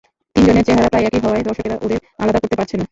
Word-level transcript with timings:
তিনজনের 0.35 0.65
চেহারা 0.67 0.87
প্রায় 0.87 1.05
একই 1.05 1.19
হওয়ায় 1.23 1.45
দর্শকেরা 1.47 1.75
ওদের 1.85 1.99
আলাদা 2.21 2.39
করতে 2.41 2.55
পারছে 2.59 2.73
না। 2.73 2.79